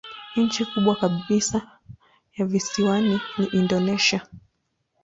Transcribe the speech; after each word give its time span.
Nchi 0.35 0.65
kubwa 0.65 0.95
kabisa 0.95 1.61
ya 2.35 2.45
visiwani 2.45 3.21
ni 3.37 3.45
Indonesia. 3.45 4.27